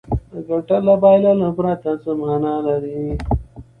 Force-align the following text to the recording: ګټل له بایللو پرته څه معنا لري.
ګټل 0.47 0.81
له 0.87 0.95
بایللو 1.01 1.49
پرته 1.57 1.91
څه 2.03 2.11
معنا 2.21 2.55
لري. 2.67 3.01